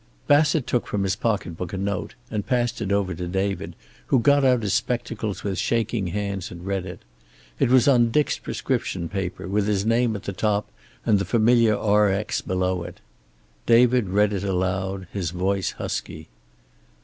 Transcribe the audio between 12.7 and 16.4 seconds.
it. David read it aloud, his voice husky.